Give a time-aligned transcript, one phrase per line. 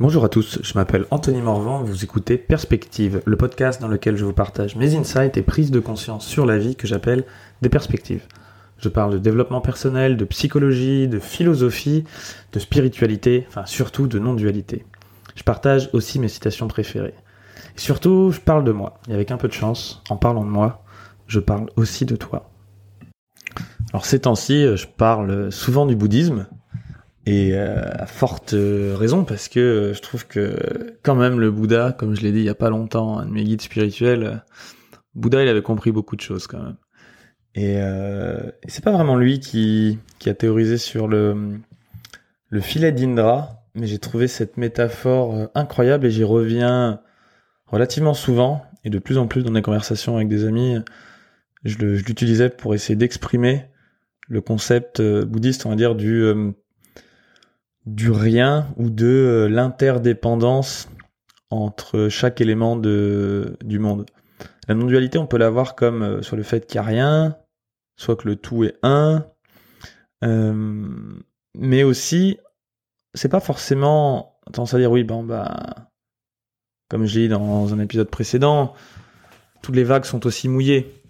[0.00, 4.24] Bonjour à tous, je m'appelle Anthony Morvan, vous écoutez Perspective, le podcast dans lequel je
[4.24, 7.26] vous partage mes insights et prises de conscience sur la vie que j'appelle
[7.60, 8.26] des perspectives.
[8.78, 12.04] Je parle de développement personnel, de psychologie, de philosophie,
[12.54, 14.86] de spiritualité, enfin surtout de non-dualité.
[15.34, 17.12] Je partage aussi mes citations préférées.
[17.76, 19.00] Et surtout, je parle de moi.
[19.06, 20.82] Et avec un peu de chance, en parlant de moi,
[21.26, 22.48] je parle aussi de toi.
[23.92, 26.46] Alors ces temps-ci, je parle souvent du bouddhisme,
[27.26, 31.92] et euh, à forte raison parce que euh, je trouve que quand même le Bouddha,
[31.92, 34.36] comme je l'ai dit il y a pas longtemps, un de mes guides spirituels, euh,
[35.14, 36.76] Bouddha il avait compris beaucoup de choses quand même.
[37.54, 41.58] Et, euh, c'est pas vraiment lui qui, qui a théorisé sur le,
[42.48, 47.00] le filet d'Indra, mais j'ai trouvé cette métaphore incroyable et j'y reviens
[47.66, 50.78] relativement souvent et de plus en plus dans des conversations avec des amis.
[51.64, 53.66] Je l'utilisais pour essayer d'exprimer
[54.28, 56.32] le concept bouddhiste, on va dire, du
[57.86, 60.88] du rien ou de euh, l'interdépendance
[61.50, 64.06] entre chaque élément de, du monde.
[64.68, 67.36] La non-dualité, on peut la voir comme euh, sur le fait qu'il n'y a rien,
[67.96, 69.26] soit que le tout est un,
[70.24, 71.22] euh,
[71.54, 72.38] mais aussi,
[73.14, 75.74] c'est pas forcément tendance à dire oui, bon bah,
[76.88, 78.74] comme j'ai dit dans un épisode précédent,
[79.62, 81.02] toutes les vagues sont aussi mouillées.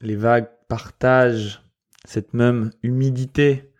[0.00, 1.62] Les vagues partagent
[2.04, 3.72] cette même humidité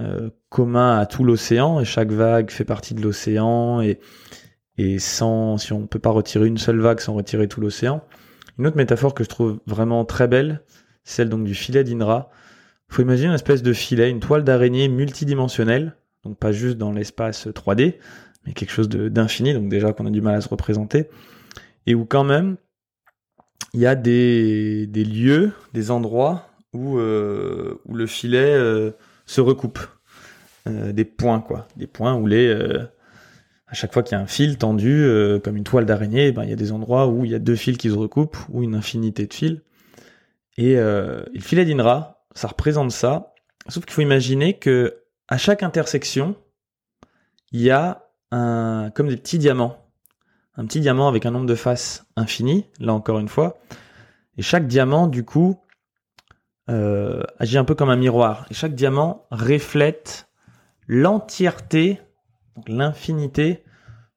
[0.00, 4.00] euh, commun à tout l'océan et chaque vague fait partie de l'océan et
[4.78, 8.02] et sans si on peut pas retirer une seule vague sans retirer tout l'océan.
[8.58, 10.62] Une autre métaphore que je trouve vraiment très belle,
[11.04, 12.30] celle donc du filet d'Indra.
[12.88, 17.48] Faut imaginer une espèce de filet, une toile d'araignée multidimensionnelle, donc pas juste dans l'espace
[17.48, 17.96] 3D,
[18.46, 21.08] mais quelque chose d'infini, donc déjà qu'on a du mal à se représenter,
[21.86, 22.56] et où quand même
[23.74, 28.92] il y a des, des lieux, des endroits où, euh, où le filet euh,
[29.28, 29.86] se recoupent.
[30.66, 31.68] Euh, des points, quoi.
[31.76, 32.48] Des points où les.
[32.48, 32.84] Euh,
[33.68, 36.42] à chaque fois qu'il y a un fil tendu, euh, comme une toile d'araignée, ben,
[36.44, 38.62] il y a des endroits où il y a deux fils qui se recoupent, ou
[38.62, 39.60] une infinité de fils.
[40.56, 43.34] Et, le filet d'Inra, ça représente ça.
[43.68, 46.34] Sauf qu'il faut imaginer que à chaque intersection,
[47.52, 49.76] il y a un, comme des petits diamants.
[50.56, 53.58] Un petit diamant avec un nombre de faces infini, là encore une fois.
[54.36, 55.60] Et chaque diamant, du coup,
[56.68, 58.46] euh, agit un peu comme un miroir.
[58.50, 60.28] Chaque diamant reflète
[60.86, 62.00] l'entièreté,
[62.66, 63.64] l'infinité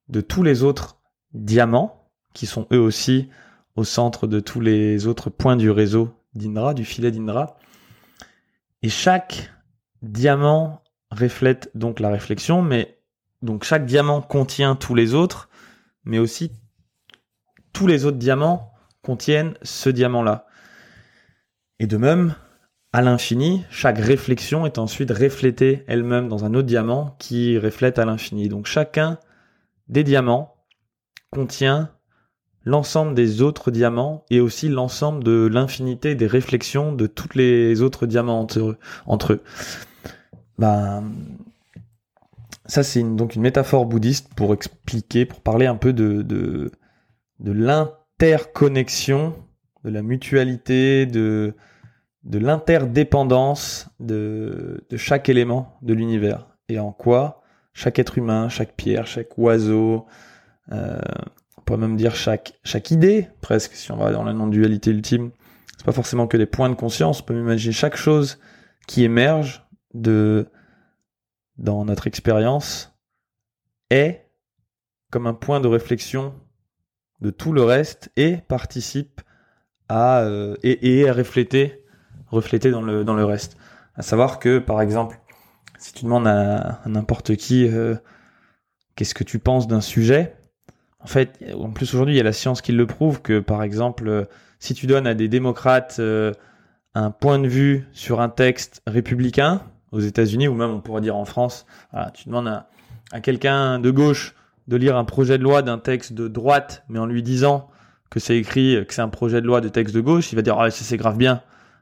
[0.10, 1.00] de tous les autres
[1.34, 3.30] diamants, qui sont eux aussi
[3.76, 7.58] au centre de tous les autres points du réseau d'Indra, du filet d'Indra.
[8.82, 9.52] Et chaque
[10.02, 12.98] diamant reflète donc la réflexion, mais
[13.42, 15.50] donc chaque diamant contient tous les autres,
[16.04, 16.52] mais aussi
[17.74, 20.48] tous les autres diamants contiennent ce diamant-là.
[21.82, 22.36] Et de même,
[22.94, 28.06] à l'infini, chaque réflexion est ensuite reflétée elle-même dans un autre diamant qui reflète à
[28.06, 28.50] l'infini.
[28.50, 29.18] Donc chacun
[29.88, 30.54] des diamants
[31.32, 31.90] contient
[32.66, 38.06] l'ensemble des autres diamants et aussi l'ensemble de l'infinité des réflexions de tous les autres
[38.06, 38.46] diamants
[39.08, 39.44] entre eux.
[40.60, 41.04] Ben,
[42.68, 49.34] ça c'est donc une métaphore bouddhiste pour expliquer, pour parler un peu de, de l'interconnexion,
[49.84, 51.56] de la mutualité, de,
[52.24, 57.42] de l'interdépendance de, de chaque élément de l'univers et en quoi
[57.74, 60.06] chaque être humain, chaque pierre, chaque oiseau,
[60.72, 61.00] euh,
[61.58, 65.32] on pourrait même dire chaque, chaque idée, presque, si on va dans la non-dualité ultime,
[65.78, 68.40] c'est pas forcément que des points de conscience, on peut imaginer chaque chose
[68.88, 70.48] qui émerge de,
[71.58, 72.94] dans notre expérience
[73.90, 74.28] est
[75.12, 76.34] comme un point de réflexion
[77.20, 79.22] de tout le reste et participe
[79.90, 81.81] à, euh, et, et à refléter
[82.32, 83.58] reflété dans le, dans le reste.
[83.96, 85.20] À savoir que, par exemple,
[85.78, 87.96] si tu demandes à, n'importe qui euh,
[88.96, 90.36] qu'est-ce que tu penses d'un sujet,
[91.00, 93.64] en fait, en plus aujourd'hui, il y a la science qui le prouve que, par
[93.64, 94.26] exemple, euh,
[94.60, 96.32] si tu donnes à des démocrates euh,
[96.94, 101.16] un point de vue sur un texte républicain aux États-Unis ou même on pourrait dire
[101.16, 101.66] en France,
[102.14, 102.70] tu demandes à,
[103.12, 104.36] à quelqu'un de gauche
[104.68, 107.70] de lire un projet de loi d'un texte de droite, mais en lui disant
[108.10, 110.42] que c'est écrit que c'est un projet de loi de texte de gauche, il va
[110.42, 111.42] dire ah c'est grave bien.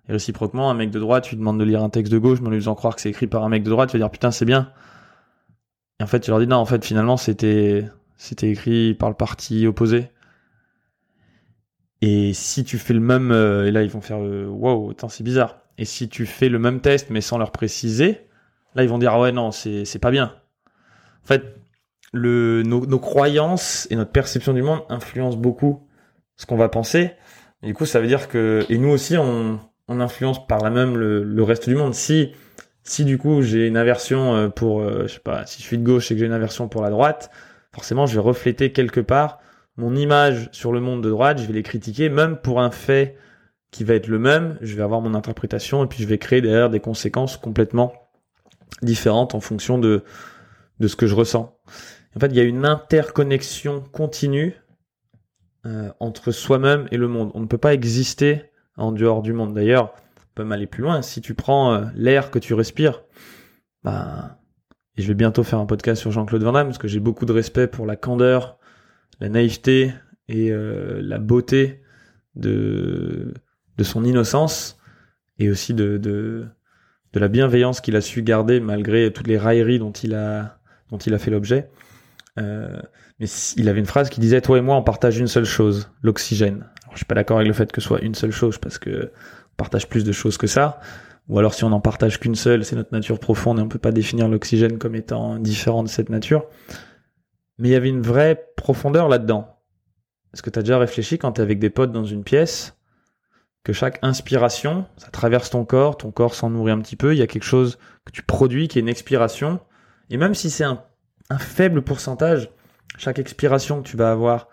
[0.09, 2.41] Et réciproquement, un mec de droite, tu lui demandes de lire un texte de gauche,
[2.41, 4.03] mais en lui faisant croire que c'est écrit par un mec de droite, tu vas
[4.03, 4.71] dire putain, c'est bien.
[5.99, 7.85] Et en fait, tu leur dis non, en fait, finalement, c'était,
[8.17, 10.09] c'était écrit par le parti opposé.
[12.01, 15.23] Et si tu fais le même, euh, et là, ils vont faire euh, wow, c'est
[15.23, 15.59] bizarre.
[15.77, 18.27] Et si tu fais le même test, mais sans leur préciser,
[18.73, 20.33] là, ils vont dire ah ouais, non, c'est, c'est pas bien.
[21.23, 21.55] En fait,
[22.13, 25.87] le, nos, nos croyances et notre perception du monde influencent beaucoup
[26.35, 27.11] ce qu'on va penser.
[27.61, 29.59] Et du coup, ça veut dire que, et nous aussi, on,
[29.89, 31.93] on influence par là même le, reste du monde.
[31.93, 32.31] Si
[32.83, 35.77] si du coup j'ai une aversion euh, pour, euh, je sais pas, si je suis
[35.77, 37.29] de gauche et que j'ai une aversion pour la droite,
[37.73, 39.39] forcément, je vais refléter quelque part
[39.75, 43.15] mon image sur le monde de droite, je vais les critiquer, même pour un fait
[43.71, 46.41] qui va être le même, je vais avoir mon interprétation et puis je vais créer
[46.41, 47.93] derrière des conséquences complètement
[48.81, 50.03] différentes en fonction de,
[50.79, 51.57] de ce que je ressens.
[52.15, 54.55] En fait, il y a une interconnexion continue
[55.65, 57.31] euh, entre soi-même et le monde.
[57.33, 58.48] On ne peut pas exister
[58.79, 59.53] en dehors du monde.
[59.53, 61.01] D'ailleurs, on peut même aller plus loin.
[61.01, 63.03] Si tu prends euh, l'air que tu respires,
[63.83, 64.39] bah,
[64.97, 67.25] et je vais bientôt faire un podcast sur Jean-Claude Van Damme parce que j'ai beaucoup
[67.25, 68.57] de respect pour la candeur,
[69.19, 69.93] la naïveté
[70.27, 71.81] et euh, la beauté
[72.35, 73.33] de,
[73.77, 74.77] de son innocence
[75.37, 76.47] et aussi de, de,
[77.13, 80.59] la bienveillance qu'il a su garder malgré toutes les railleries dont il a,
[80.89, 81.69] dont il a fait l'objet.
[82.37, 82.81] Euh,
[83.19, 85.89] mais il avait une phrase qui disait toi et moi on partage une seule chose,
[86.01, 86.65] l'oxygène.
[86.89, 88.77] Alors, je suis pas d'accord avec le fait que ce soit une seule chose parce
[88.77, 89.11] que
[89.51, 90.79] on partage plus de choses que ça.
[91.27, 93.77] Ou alors si on n'en partage qu'une seule, c'est notre nature profonde et on peut
[93.77, 96.45] pas définir l'oxygène comme étant différent de cette nature.
[97.59, 99.59] Mais il y avait une vraie profondeur là-dedans.
[100.33, 102.75] Est-ce que tu as déjà réfléchi quand tu es avec des potes dans une pièce
[103.63, 107.19] que chaque inspiration, ça traverse ton corps, ton corps s'en nourrit un petit peu, il
[107.19, 109.59] y a quelque chose que tu produis qui est une expiration.
[110.09, 110.81] Et même si c'est un
[111.29, 112.49] un faible pourcentage,
[112.97, 114.47] chaque expiration que tu vas avoir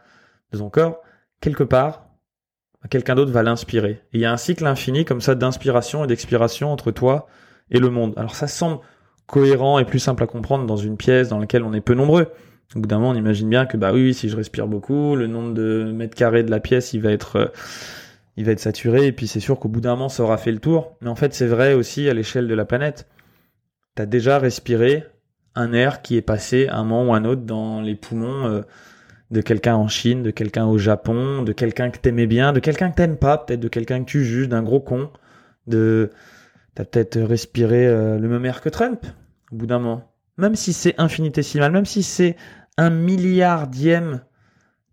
[0.53, 1.01] de ton corps,
[1.41, 2.06] quelque part,
[2.91, 4.03] quelqu'un d'autre va l'inspirer.
[4.13, 7.27] Il y a un cycle infini comme ça d'inspiration et d'expiration entre toi
[7.71, 8.15] et le monde.
[8.17, 8.81] Alors ça semble
[9.27, 12.29] cohérent et plus simple à comprendre dans une pièce dans laquelle on est peu nombreux.
[12.75, 15.27] Au bout d'un moment, on imagine bien que bah oui, si je respire beaucoup, le
[15.27, 17.47] nombre de mètres carrés de la pièce, il va être euh,
[18.37, 20.53] il va être saturé et puis c'est sûr qu'au bout d'un moment, ça aura fait
[20.53, 20.97] le tour.
[21.01, 23.09] Mais en fait, c'est vrai aussi à l'échelle de la planète.
[23.95, 25.05] Tu as déjà respiré
[25.55, 28.61] un air qui est passé un moment ou un autre dans les poumons euh,
[29.31, 32.91] de quelqu'un en Chine, de quelqu'un au Japon, de quelqu'un que t'aimais bien, de quelqu'un
[32.91, 35.11] que t'aimes pas, peut-être de quelqu'un que tu juges, d'un gros con,
[35.67, 36.11] de
[36.75, 39.05] t'as peut-être respiré euh, le même air que Trump
[39.53, 40.13] au bout d'un moment.
[40.39, 42.37] Même si c'est infinitésimal, même si c'est
[42.77, 44.23] un milliardième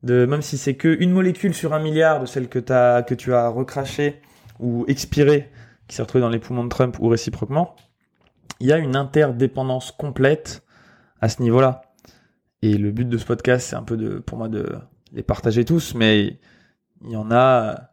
[0.04, 3.16] de, même si c'est que une molécule sur un milliard de celle que t'as, que
[3.16, 4.22] tu as recraché
[4.60, 5.50] ou expiré,
[5.88, 7.76] qui s'est retrouvée dans les poumons de Trump ou réciproquement,
[8.60, 10.64] il y a une interdépendance complète
[11.22, 11.82] à ce niveau-là.
[12.64, 14.66] Et le but de ce podcast, c'est un peu de, pour moi, de
[15.12, 16.40] les partager tous, mais
[17.04, 17.90] il y en a,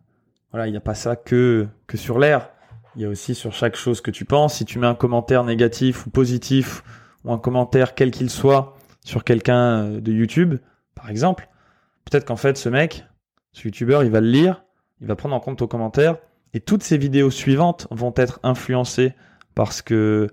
[0.52, 2.50] voilà, il n'y a pas ça que, que sur l'air.
[2.94, 4.55] Il y a aussi sur chaque chose que tu penses.
[4.55, 6.84] Si tu mets un commentaire négatif ou positif,
[7.25, 10.61] ou un commentaire quel qu'il soit, sur quelqu'un euh, de YouTube,
[10.94, 11.49] par exemple,
[12.05, 13.05] peut-être qu'en fait, ce mec,
[13.52, 14.62] ce YouTuber, il va le lire,
[15.00, 16.17] il va prendre en compte ton commentaire,
[16.55, 19.14] et toutes ces vidéos suivantes vont être influencées
[19.56, 20.28] parce que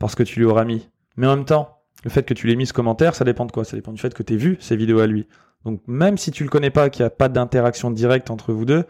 [0.00, 0.88] parce que tu lui auras mis.
[1.16, 1.75] Mais en même temps,
[2.06, 3.64] le fait que tu l'aies mis ce commentaire, ça dépend de quoi?
[3.64, 5.26] Ça dépend du fait que tu aies vu ces vidéos à lui.
[5.64, 8.64] Donc même si tu le connais pas, qu'il n'y a pas d'interaction directe entre vous
[8.64, 8.84] deux,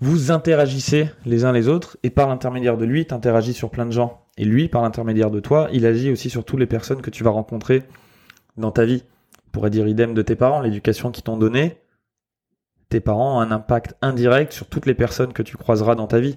[0.00, 3.86] vous interagissez les uns les autres et par l'intermédiaire de lui, tu interagis sur plein
[3.86, 4.26] de gens.
[4.36, 7.22] Et lui, par l'intermédiaire de toi, il agit aussi sur toutes les personnes que tu
[7.22, 7.84] vas rencontrer
[8.56, 9.04] dans ta vie.
[9.46, 11.82] On pourrait dire idem de tes parents, l'éducation qu'ils t'ont donnée.
[12.88, 16.18] Tes parents ont un impact indirect sur toutes les personnes que tu croiseras dans ta
[16.18, 16.36] vie.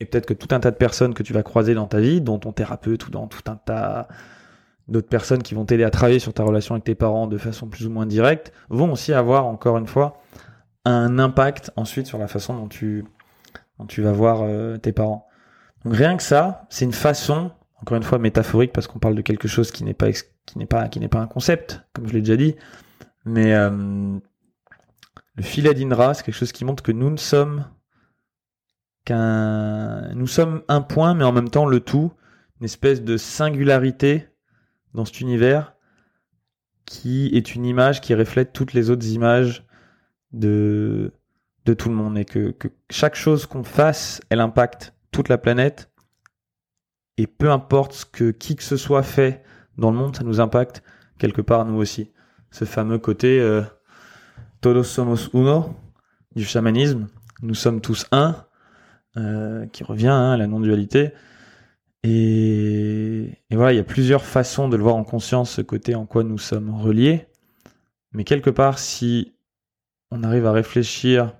[0.00, 2.20] Et peut-être que tout un tas de personnes que tu vas croiser dans ta vie,
[2.20, 4.06] dont ton thérapeute ou dans tout un tas
[4.88, 7.68] d'autres personnes qui vont t'aider à travailler sur ta relation avec tes parents de façon
[7.68, 10.20] plus ou moins directe, vont aussi avoir, encore une fois,
[10.84, 13.04] un impact ensuite sur la façon dont tu,
[13.88, 15.26] tu vas voir euh, tes parents.
[15.84, 17.50] Donc rien que ça, c'est une façon,
[17.82, 20.10] encore une fois métaphorique parce qu'on parle de quelque chose qui n'est pas
[20.46, 22.56] qui n'est pas qui n'est pas un concept, comme je l'ai déjà dit,
[23.24, 24.18] mais euh,
[25.36, 27.66] le filet d'Indra, c'est quelque chose qui montre que nous ne sommes
[29.10, 32.12] nous sommes un point, mais en même temps le tout,
[32.60, 34.28] une espèce de singularité
[34.94, 35.74] dans cet univers
[36.84, 39.66] qui est une image qui reflète toutes les autres images
[40.32, 41.12] de,
[41.76, 45.90] tout le monde et que, que chaque chose qu'on fasse, elle impacte toute la planète
[47.18, 49.42] et peu importe ce que qui que ce soit fait
[49.76, 50.82] dans le monde, ça nous impacte
[51.18, 52.10] quelque part nous aussi.
[52.50, 53.62] Ce fameux côté euh,
[54.62, 55.76] todos somos uno
[56.34, 57.08] du chamanisme,
[57.42, 58.36] nous sommes tous un,
[59.16, 61.12] euh, qui revient hein, à la non-dualité.
[62.04, 66.06] Et, voilà, il y a plusieurs façons de le voir en conscience, ce côté en
[66.06, 67.26] quoi nous sommes reliés.
[68.12, 69.34] Mais quelque part, si
[70.10, 71.34] on arrive à réfléchir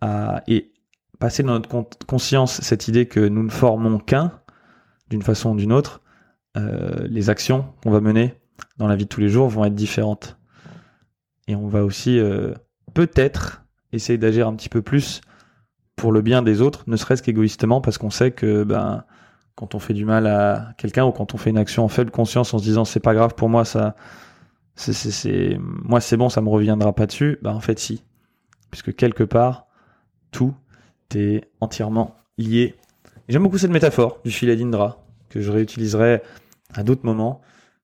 [0.00, 0.72] à, et
[1.18, 1.68] passer dans notre
[2.06, 4.40] conscience cette idée que nous ne formons qu'un,
[5.08, 6.02] d'une façon ou d'une autre,
[6.56, 8.34] euh, les actions qu'on va mener
[8.78, 10.38] dans la vie de tous les jours vont être différentes.
[11.48, 12.52] Et on va aussi euh,
[12.94, 13.62] peut-être
[13.92, 15.20] essayer d'agir un petit peu plus
[15.94, 19.04] pour le bien des autres, ne serait-ce qu'égoïstement, parce qu'on sait que ben
[19.56, 22.10] quand on fait du mal à quelqu'un ou quand on fait une action en faible
[22.10, 23.96] conscience en se disant c'est pas grave pour moi, ça,
[24.76, 28.04] c'est, moi c'est bon, ça me reviendra pas dessus, ben en fait si,
[28.70, 29.66] puisque quelque part
[30.30, 30.54] tout
[31.14, 32.74] est entièrement lié.
[33.28, 36.22] J'aime beaucoup cette métaphore du filet d'Indra que je réutiliserai
[36.74, 37.40] à d'autres moments,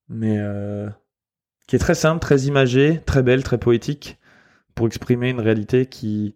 [0.09, 0.89] mais euh,
[1.67, 4.19] qui est très simple, très imagée, très belle, très poétique,
[4.75, 6.35] pour exprimer une réalité qui,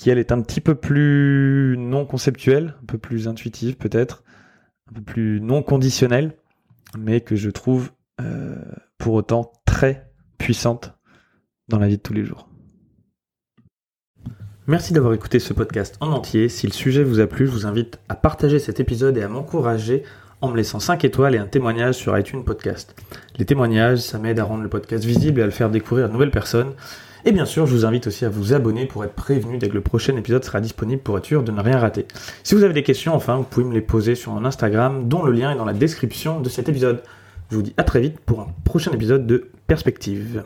[0.00, 4.24] qui elle est un petit peu plus non conceptuelle, un peu plus intuitive peut-être,
[4.88, 6.32] un peu plus non conditionnelle,
[6.98, 8.56] mais que je trouve euh,
[8.96, 10.94] pour autant très puissante
[11.68, 12.48] dans la vie de tous les jours.
[14.66, 16.48] Merci d'avoir écouté ce podcast en entier.
[16.48, 19.28] Si le sujet vous a plu, je vous invite à partager cet épisode et à
[19.28, 20.04] m'encourager
[20.40, 22.94] en me laissant 5 étoiles et un témoignage sur iTunes Podcast.
[23.36, 26.08] Les témoignages, ça m'aide à rendre le podcast visible et à le faire découvrir à
[26.08, 26.72] de nouvelles personnes.
[27.24, 29.74] Et bien sûr, je vous invite aussi à vous abonner pour être prévenu dès que
[29.74, 32.06] le prochain épisode sera disponible pour être sûr de ne rien rater.
[32.42, 35.22] Si vous avez des questions, enfin, vous pouvez me les poser sur mon Instagram, dont
[35.22, 37.02] le lien est dans la description de cet épisode.
[37.50, 40.44] Je vous dis à très vite pour un prochain épisode de Perspective.